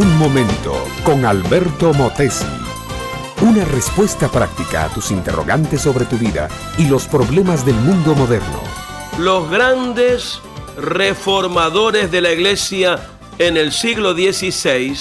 [0.00, 0.72] Un momento
[1.04, 2.46] con Alberto Motesi.
[3.42, 8.62] Una respuesta práctica a tus interrogantes sobre tu vida y los problemas del mundo moderno.
[9.18, 10.40] Los grandes
[10.78, 12.98] reformadores de la iglesia
[13.38, 14.96] en el siglo XVI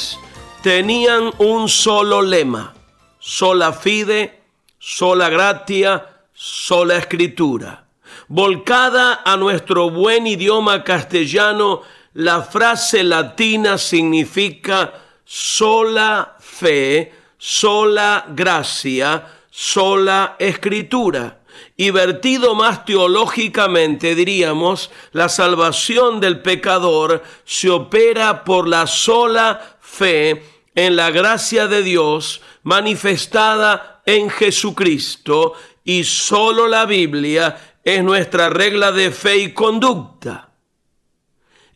[0.63, 2.73] tenían un solo lema,
[3.19, 4.41] sola fide,
[4.79, 7.85] sola gratia, sola escritura.
[8.27, 20.35] Volcada a nuestro buen idioma castellano, la frase latina significa sola fe, sola gracia, sola
[20.39, 21.37] escritura.
[21.75, 30.43] Y vertido más teológicamente, diríamos, la salvación del pecador se opera por la sola fe
[30.73, 38.91] en la gracia de Dios manifestada en Jesucristo y solo la Biblia es nuestra regla
[38.91, 40.48] de fe y conducta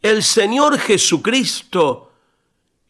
[0.04, 2.12] el Señor Jesucristo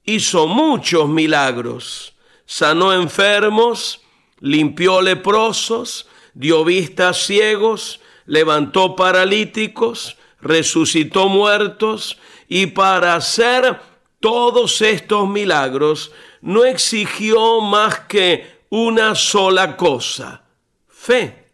[0.03, 2.16] hizo muchos milagros.
[2.45, 4.02] Sanó enfermos,
[4.39, 12.17] limpió leprosos, dio vista a ciegos, levantó paralíticos, resucitó muertos
[12.50, 13.80] y para hacer
[14.19, 20.44] todos estos milagros no exigió más que una sola cosa,
[20.88, 21.45] fe.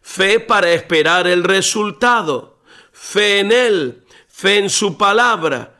[0.00, 2.60] Fe para esperar el resultado,
[2.92, 4.03] fe en Él,
[4.34, 5.76] fe en su palabra.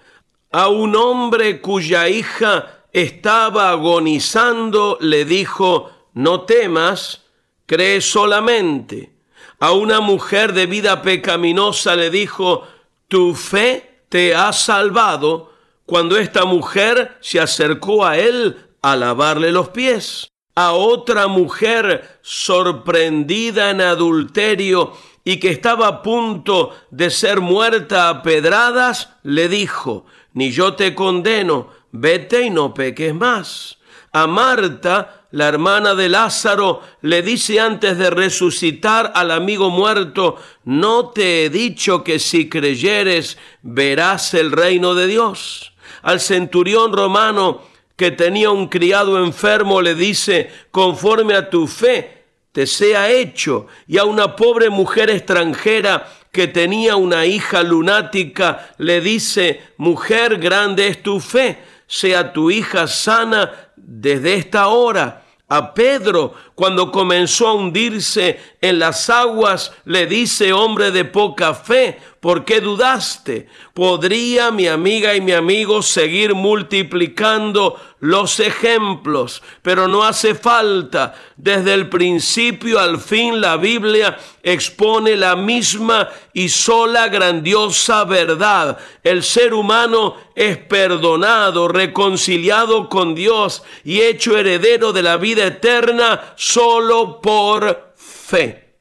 [0.52, 7.22] A un hombre cuya hija estaba agonizando le dijo, no temas,
[7.66, 9.12] cree solamente.
[9.58, 12.64] A una mujer de vida pecaminosa le dijo,
[13.08, 15.52] tu fe te ha salvado,
[15.84, 20.28] cuando esta mujer se acercó a él a lavarle los pies.
[20.54, 24.92] A otra mujer sorprendida en adulterio
[25.24, 30.94] y que estaba a punto de ser muerta a pedradas, le dijo, ni yo te
[30.94, 33.78] condeno, vete y no peques más.
[34.12, 41.08] A Marta, la hermana de Lázaro, le dice antes de resucitar al amigo muerto, no
[41.08, 45.72] te he dicho que si creyeres verás el reino de Dios.
[46.02, 47.62] Al centurión romano
[47.96, 52.23] que tenía un criado enfermo le dice, conforme a tu fe,
[52.54, 53.66] te sea hecho.
[53.88, 60.86] Y a una pobre mujer extranjera que tenía una hija lunática le dice, mujer, grande
[60.86, 65.24] es tu fe, sea tu hija sana desde esta hora.
[65.48, 71.98] A Pedro, cuando comenzó a hundirse en las aguas, le dice, hombre de poca fe,
[72.24, 73.48] ¿por qué dudaste?
[73.74, 79.42] ¿Podría mi amiga y mi amigo seguir multiplicando los ejemplos?
[79.60, 81.14] Pero no hace falta.
[81.36, 88.78] Desde el principio al fin la Biblia expone la misma y sola grandiosa verdad.
[89.02, 96.32] El ser humano es perdonado, reconciliado con Dios y hecho heredero de la vida eterna
[96.36, 98.76] solo por fe.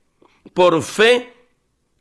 [0.53, 1.32] Por fe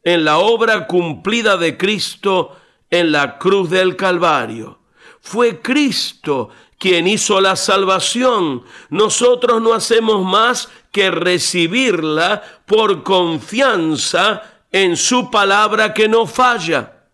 [0.05, 2.57] en la obra cumplida de Cristo
[2.91, 4.81] en la cruz del Calvario.
[5.21, 8.65] Fue Cristo quien hizo la salvación.
[8.91, 14.43] Nosotros no hacemos más que recibirla por confianza
[14.73, 17.05] en su palabra que no falla.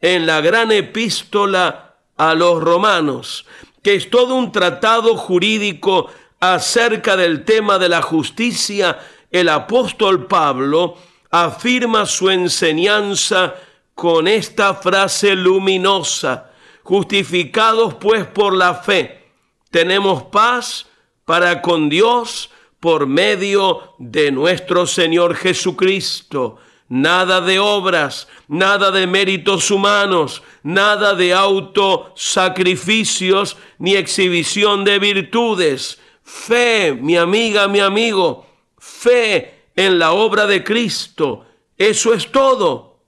[0.00, 3.46] En la gran epístola a los romanos,
[3.82, 6.08] que es todo un tratado jurídico
[6.38, 8.98] acerca del tema de la justicia,
[9.30, 10.96] el apóstol Pablo
[11.30, 13.54] afirma su enseñanza
[13.94, 16.50] con esta frase luminosa,
[16.82, 19.24] justificados pues por la fe,
[19.70, 20.86] tenemos paz
[21.24, 26.58] para con Dios por medio de nuestro Señor Jesucristo.
[26.88, 35.98] Nada de obras, nada de méritos humanos, nada de autosacrificios ni exhibición de virtudes.
[36.22, 38.46] Fe, mi amiga, mi amigo,
[38.78, 41.46] fe en la obra de Cristo.
[41.76, 43.00] Eso es todo.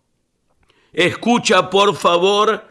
[0.93, 2.65] Escucha, por favor,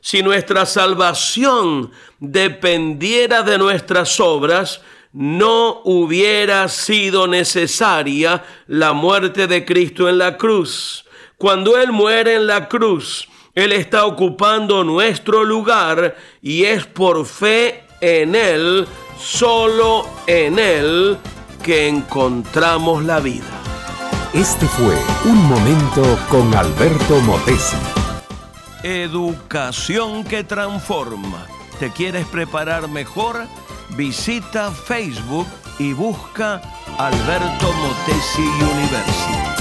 [0.00, 4.80] si nuestra salvación dependiera de nuestras obras,
[5.12, 11.04] no hubiera sido necesaria la muerte de Cristo en la cruz.
[11.36, 17.84] Cuando Él muere en la cruz, Él está ocupando nuestro lugar y es por fe
[18.00, 18.86] en Él,
[19.18, 21.18] solo en Él,
[21.62, 23.44] que encontramos la vida.
[24.32, 27.76] Este fue Un Momento con Alberto Motesi.
[28.82, 31.46] Educación que transforma.
[31.78, 33.46] ¿Te quieres preparar mejor?
[33.90, 35.46] Visita Facebook
[35.78, 36.60] y busca
[36.98, 39.51] Alberto Motesi University.